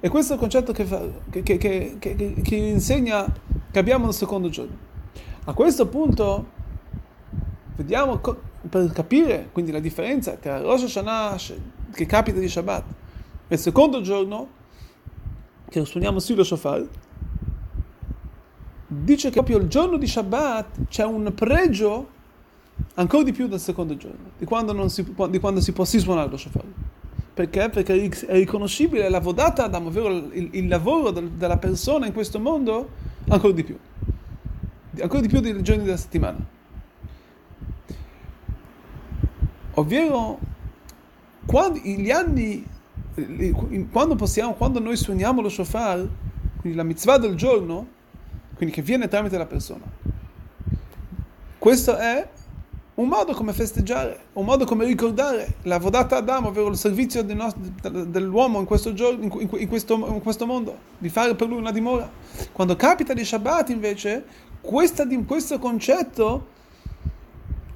e 0.00 0.08
questo 0.10 0.32
è 0.32 0.34
il 0.34 0.40
concetto 0.40 0.72
che, 0.72 0.84
fa, 0.84 1.02
che, 1.30 1.42
che, 1.42 1.96
che, 1.98 2.56
insegna 2.56 3.26
che 3.70 3.78
abbiamo 3.78 4.04
nel 4.04 4.14
secondo 4.14 4.50
giorno. 4.50 4.84
A 5.44 5.54
questo 5.54 5.86
punto 5.86 6.46
vediamo 7.76 8.20
per 8.68 8.90
capire 8.92 9.48
quindi 9.52 9.70
la 9.70 9.80
differenza 9.80 10.32
tra 10.32 10.60
Rosh 10.60 10.84
Hashanah 10.84 11.36
che 11.92 12.06
capita 12.06 12.38
di 12.38 12.48
Shabbat 12.48 12.84
e 13.48 13.54
il 13.54 13.60
secondo 13.60 14.00
giorno 14.00 14.48
che 15.68 15.84
suoniamo 15.84 16.18
sì 16.18 16.34
lo 16.34 16.44
shofar 16.44 16.86
dice 18.86 19.28
che 19.28 19.34
proprio 19.34 19.58
il 19.58 19.68
giorno 19.68 19.96
di 19.96 20.06
Shabbat 20.06 20.88
c'è 20.88 21.04
un 21.04 21.32
pregio 21.34 22.14
ancora 22.94 23.22
di 23.22 23.32
più 23.32 23.48
del 23.48 23.60
secondo 23.60 23.96
giorno 23.96 24.30
di 24.38 24.44
quando, 24.44 24.88
si, 24.88 25.04
di 25.30 25.38
quando 25.38 25.60
si 25.60 25.72
può 25.72 25.84
sì 25.84 25.98
suonare 25.98 26.30
lo 26.30 26.36
shofar 26.36 26.64
perché? 27.36 27.68
Perché 27.68 28.08
è 28.28 28.32
riconoscibile 28.32 29.10
la 29.10 29.20
vodata 29.20 29.64
Adam, 29.64 29.88
ovvero 29.88 30.08
il, 30.08 30.48
il 30.52 30.68
lavoro 30.68 31.10
del, 31.10 31.28
della 31.32 31.58
persona 31.58 32.06
in 32.06 32.14
questo 32.14 32.40
mondo, 32.40 32.88
ancora 33.28 33.52
di 33.52 33.62
più. 33.62 33.76
Ancora 34.98 35.20
di 35.20 35.28
più 35.28 35.40
dei 35.40 35.62
giorni 35.62 35.84
della 35.84 35.98
settimana. 35.98 36.38
Ovvero, 39.78 40.38
quando, 41.44 41.78
gli 41.78 42.10
anni, 42.10 42.64
quando 43.90 44.14
possiamo, 44.14 44.54
quando 44.54 44.80
noi 44.80 44.96
suoniamo 44.96 45.42
lo 45.42 45.50
shofar, 45.50 46.06
quindi 46.60 46.76
la 46.76 46.84
mitzvah 46.84 47.18
del 47.18 47.34
giorno, 47.34 47.86
quindi 48.54 48.74
che 48.74 48.80
viene 48.80 49.06
tramite 49.06 49.36
la 49.36 49.44
persona, 49.44 49.84
questo 51.58 51.96
è 51.96 52.26
un 52.94 53.08
modo 53.08 53.34
come 53.34 53.52
festeggiare, 53.52 54.18
un 54.34 54.46
modo 54.46 54.64
come 54.64 54.86
ricordare 54.86 55.56
la 55.62 55.78
vodata 55.78 56.16
Adamo, 56.16 56.48
ovvero 56.48 56.68
il 56.68 56.78
servizio 56.78 57.22
dell'uomo 57.22 58.58
in 58.60 58.64
questo, 58.64 58.94
giorno, 58.94 59.22
in, 59.24 59.28
questo, 59.68 59.94
in 60.06 60.22
questo, 60.22 60.46
mondo, 60.46 60.78
di 60.96 61.10
fare 61.10 61.34
per 61.34 61.48
lui 61.48 61.58
una 61.58 61.72
dimora. 61.72 62.10
Quando 62.52 62.76
capita 62.76 63.12
di 63.12 63.22
Shabbat 63.22 63.68
invece, 63.68 64.24
questa, 64.62 65.06
questo 65.26 65.58
concetto 65.58 66.46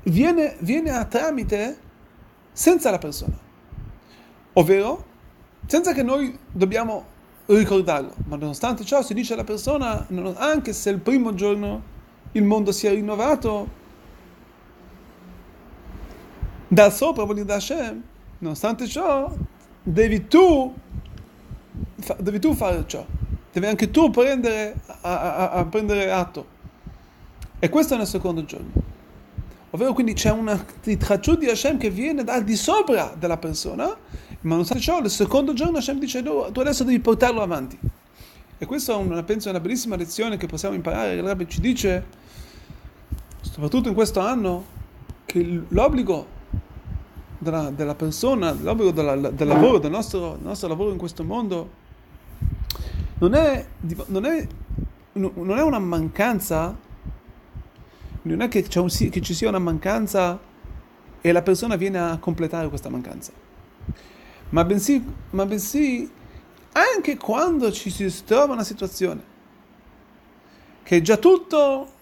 viene, 0.05 0.57
viene 0.61 0.91
a 0.93 1.05
tramite 1.05 1.89
senza 2.53 2.91
la 2.91 2.99
persona, 2.99 3.39
ovvero 4.55 5.05
senza 5.67 5.93
che 5.93 6.03
noi 6.03 6.37
dobbiamo 6.51 7.05
ricordarlo, 7.47 8.15
ma 8.27 8.37
nonostante 8.37 8.85
ciò 8.85 9.03
si 9.03 9.15
dice 9.15 9.35
alla 9.35 9.45
persona, 9.45 10.07
anche 10.37 10.73
se 10.73 10.91
il 10.91 10.99
primo 10.99 11.35
giorno 11.35 11.99
il 12.33 12.45
mondo 12.45 12.73
si 12.73 12.87
è 12.87 12.91
rinnovato, 12.91 13.79
da 16.69 16.91
sopra 16.91 17.25
vuol 17.25 17.35
dire 17.35 17.47
da 17.47 17.57
Hashem, 17.57 18.03
nonostante 18.39 18.87
ciò, 18.87 19.33
devi 19.83 20.29
tu, 20.29 20.75
devi 22.19 22.39
tu 22.39 22.55
fare 22.55 22.85
ciò, 22.87 23.05
devi 23.53 23.67
anche 23.67 23.91
tu 23.91 24.11
prendere, 24.11 24.81
a, 25.01 25.35
a, 25.35 25.51
a 25.51 25.65
prendere 25.65 26.11
atto. 26.13 26.59
E 27.59 27.69
questo 27.69 27.95
è 27.95 27.97
nel 27.97 28.07
secondo 28.07 28.45
giorno. 28.45 28.90
Ovvero 29.71 29.93
quindi 29.93 30.15
c'è 30.15 30.31
una 30.31 30.65
tracciù 30.99 31.37
di 31.37 31.49
Hashem 31.49 31.79
che 31.79 31.91
viene 31.91 32.25
dal 32.25 32.43
di 32.43 32.57
sopra 32.57 33.15
della 33.17 33.37
persona, 33.37 33.85
ma 33.85 34.51
nonostante 34.51 34.83
ciò, 34.83 35.01
nel 35.01 35.11
secondo 35.11 35.53
giorno 35.53 35.79
Hashem 35.79 35.99
dice 35.99 36.23
tu 36.23 36.61
adesso 36.61 36.83
devi 36.83 36.99
portarlo 36.99 37.41
avanti. 37.41 37.79
E 38.59 38.67
questa 38.67 38.97
una, 38.97 39.23
penso 39.23 39.49
è 39.49 39.53
una 39.53 39.61
bellissima 39.61 39.97
lezione 39.97 40.37
che 40.37 40.47
possiamo 40.47 40.75
imparare. 40.75 41.15
Il 41.15 41.23
Rabbi 41.23 41.49
ci 41.49 41.61
dice, 41.61 42.05
soprattutto 43.41 43.89
in 43.89 43.95
questo 43.95 44.21
anno, 44.21 44.65
che 45.25 45.63
l'obbligo 45.69 46.27
della, 47.39 47.71
della 47.71 47.95
persona, 47.95 48.53
l'obbligo 48.53 48.91
della, 48.91 49.17
del 49.31 49.49
lavoro, 49.49 49.79
del 49.79 49.91
nostro, 49.91 50.33
del 50.33 50.43
nostro, 50.43 50.69
lavoro 50.69 50.91
in 50.91 50.99
questo 50.99 51.25
mondo, 51.25 51.71
non 53.19 53.35
è, 53.35 53.65
non 54.07 54.27
è, 54.27 54.47
non 55.13 55.57
è 55.57 55.63
una 55.63 55.79
mancanza, 55.79 56.77
non 58.23 58.41
è 58.43 58.49
che, 58.49 58.67
un, 58.79 58.89
che 58.89 59.21
ci 59.21 59.35
sia 59.35 59.49
una 59.49 59.59
mancanza 59.59 60.39
e 61.21 61.33
la 61.33 61.43
persona 61.43 61.77
viene 61.77 61.99
a 61.99 62.19
completare 62.19 62.69
questa 62.69 62.89
mancanza, 62.89 63.33
ma 64.51 64.65
bensì, 64.65 65.03
ma 65.31 65.47
bensì 65.47 66.11
anche 66.73 67.17
quando 67.17 67.73
ci 67.73 67.91
si 67.91 68.25
trova 68.25 68.53
una 68.53 68.65
situazione 68.65 69.29
che 70.83 70.97
è 70.97 71.01
già 71.01 71.17
tutto, 71.17 71.93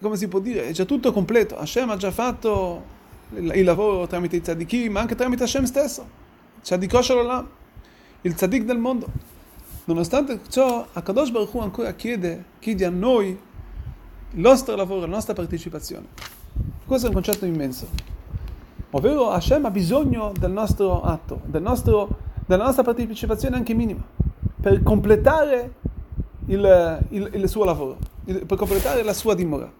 come 0.00 0.16
si 0.16 0.28
può 0.28 0.40
dire, 0.40 0.68
è 0.68 0.72
già 0.72 0.84
tutto 0.84 1.12
completo, 1.12 1.56
Hashem 1.58 1.90
ha 1.90 1.96
già 1.96 2.10
fatto 2.10 2.96
il, 3.34 3.64
lavoro 3.64 4.06
tramite 4.06 4.36
i 4.36 4.40
tzadikim, 4.40 4.92
ma 4.92 5.00
anche 5.00 5.14
tramite 5.14 5.44
Hashem 5.44 5.64
stesso, 5.64 6.06
Olam, 7.10 7.48
il 8.22 8.34
tzadik 8.34 8.64
del 8.64 8.78
mondo. 8.78 9.06
Nonostante 9.84 10.40
ciò, 10.48 10.86
Akadosh 10.92 11.30
Baruch 11.30 11.54
Hu 11.54 11.60
ancora 11.60 11.94
chiede, 11.94 12.44
chiede 12.58 12.84
a 12.84 12.90
noi 12.90 13.38
il 14.30 14.40
nostro 14.40 14.76
lavoro, 14.76 15.00
la 15.00 15.06
nostra 15.06 15.34
partecipazione. 15.34 16.06
Questo 16.84 17.06
è 17.06 17.08
un 17.08 17.14
concetto 17.14 17.44
immenso. 17.44 17.88
Ovvero 18.90 19.30
Hashem 19.30 19.64
ha 19.66 19.70
bisogno 19.70 20.32
del 20.38 20.50
nostro 20.50 21.02
atto, 21.02 21.40
del 21.44 21.62
nostro 21.62 22.26
della 22.48 22.64
nostra 22.64 22.82
partecipazione 22.82 23.56
anche 23.56 23.74
minima, 23.74 24.02
per 24.58 24.82
completare 24.82 25.74
il, 26.46 27.06
il, 27.10 27.30
il 27.34 27.48
suo 27.48 27.64
lavoro, 27.64 27.98
il, 28.24 28.46
per 28.46 28.56
completare 28.56 29.02
la 29.02 29.12
sua 29.12 29.34
dimora. 29.34 29.70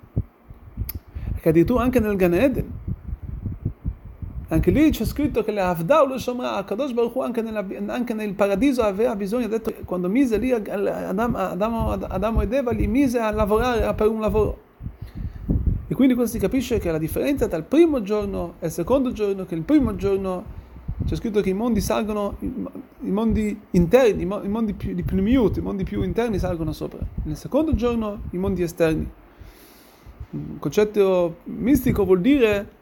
Perché 1.33 1.49
addirittura 1.49 1.83
anche 1.83 1.99
nel 1.99 2.15
Gan 2.17 2.35
Eden, 2.35 2.71
anche 4.51 4.71
lì 4.71 4.91
c'è 4.91 5.05
scritto 5.05 5.45
che 5.45 5.53
l'Avdau 5.53 6.17
Shomra, 6.17 6.65
Kadosh 6.65 6.93
Baruch 6.93 7.15
Hu, 7.15 7.21
anche, 7.21 7.41
anche, 7.87 8.15
nel 8.15 8.33
paradiso 8.33 8.83
aveva 8.83 9.15
bisogno, 9.15 9.45
ha 9.45 9.49
detto, 9.49 9.75
quando 9.85 10.09
mise 10.09 10.39
lì 10.39 10.53
Adamo, 10.53 11.37
Adamo, 11.37 11.91
Adamo 11.91 12.41
ed 12.41 12.53
Eva, 12.55 12.71
li 12.73 12.87
mise 12.87 13.19
a 13.19 13.31
lavorare 13.31 13.93
per 13.93 14.09
un 14.09 14.21
lavoro. 14.21 14.67
E 15.87 15.95
quindi 15.95 16.15
questo 16.15 16.37
si 16.37 16.41
capisce 16.41 16.79
che 16.79 16.91
la 16.91 16.97
differenza 16.97 17.47
tra 17.47 17.59
il 17.59 17.65
primo 17.65 18.01
giorno 18.01 18.55
e 18.61 18.67
il 18.67 18.73
secondo 18.73 19.13
giorno, 19.13 19.45
che 19.45 19.55
il 19.55 19.63
primo 19.63 19.95
giorno 19.97 20.57
c'è 21.05 21.15
scritto 21.15 21.43
che 21.43 21.51
i 21.51 21.55
mondi 21.55 21.83
salgono, 21.83 22.37
i 22.41 23.11
mondi 23.11 23.59
interni, 23.73 24.23
i 24.23 24.49
mondi 24.49 24.73
più, 24.73 24.95
di 24.95 25.03
Pneumiut, 25.03 25.59
i 25.59 25.61
mondi 25.61 25.85
più 25.85 26.03
interni 26.03 26.39
salgono 26.39 26.73
sopra. 26.73 27.01
Nel 27.25 27.37
secondo 27.37 27.75
giorno 27.75 28.23
i 28.31 28.39
mondi 28.39 28.63
esterni. 28.63 29.11
Un 30.31 30.59
concetto 30.59 31.37
mistico 31.45 32.05
vuol 32.07 32.21
dire 32.23 32.77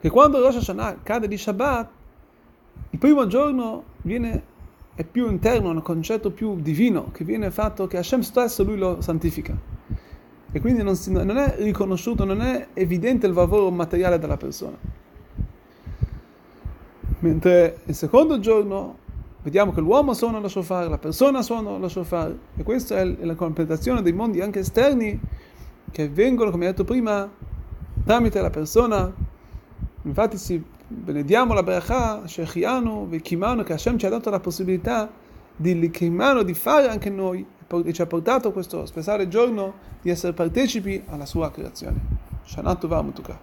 che 0.00 0.10
quando 0.10 0.40
Rosh 0.40 0.56
Hashanah 0.56 0.98
cade 1.02 1.28
di 1.28 1.36
Shabbat, 1.36 1.88
il 2.90 2.98
primo 2.98 3.26
giorno 3.26 3.84
viene, 4.02 4.42
è 4.94 5.04
più 5.04 5.28
interno, 5.28 5.70
un 5.70 5.82
concetto 5.82 6.30
più 6.30 6.60
divino, 6.60 7.10
che 7.12 7.24
viene 7.24 7.50
fatto 7.50 7.86
che 7.86 7.98
Hashem 7.98 8.20
stesso 8.20 8.62
lui 8.62 8.78
lo 8.78 9.00
santifica. 9.00 9.56
E 10.50 10.60
quindi 10.60 10.82
non, 10.82 10.96
si, 10.96 11.12
non 11.12 11.36
è 11.36 11.56
riconosciuto, 11.58 12.24
non 12.24 12.40
è 12.40 12.68
evidente 12.74 13.26
il 13.26 13.32
lavoro 13.32 13.70
materiale 13.70 14.18
della 14.18 14.36
persona. 14.36 14.76
Mentre 17.20 17.80
il 17.84 17.94
secondo 17.94 18.38
giorno 18.38 18.96
vediamo 19.42 19.72
che 19.72 19.80
l'uomo 19.80 20.14
suona 20.14 20.38
lo 20.38 20.48
shofar, 20.48 20.88
la 20.88 20.98
persona 20.98 21.42
suona 21.42 21.76
lo 21.76 21.88
shofar, 21.88 22.34
e 22.56 22.62
questa 22.62 22.96
è 22.98 23.04
la 23.04 23.34
completazione 23.34 24.02
dei 24.02 24.12
mondi 24.12 24.40
anche 24.40 24.60
esterni 24.60 25.20
che 25.90 26.08
vengono, 26.08 26.50
come 26.50 26.66
detto 26.66 26.84
prima, 26.84 27.28
tramite 28.04 28.40
la 28.40 28.50
persona. 28.50 29.12
Infatti 30.08 30.38
si 30.38 30.62
benediamo 30.86 31.52
la 31.52 31.62
bracha, 31.62 32.26
Shechianu, 32.26 33.06
Vekimanu, 33.08 33.62
che 33.62 33.74
Hashem 33.74 33.98
ci 33.98 34.06
ha 34.06 34.08
dato 34.08 34.30
la 34.30 34.40
possibilità 34.40 35.10
di 35.54 35.78
Likimanu, 35.78 36.42
di 36.42 36.54
fare 36.54 36.88
anche 36.88 37.10
noi, 37.10 37.44
e 37.84 37.92
ci 37.92 38.00
ha 38.00 38.06
portato 38.06 38.50
questo 38.50 38.86
speciale 38.86 39.28
giorno 39.28 39.74
di 40.00 40.08
essere 40.08 40.32
partecipi 40.32 41.02
alla 41.08 41.26
sua 41.26 41.50
creazione. 41.50 42.00
Shanatu 42.44 42.88
va 42.88 43.02
mutuka. 43.02 43.36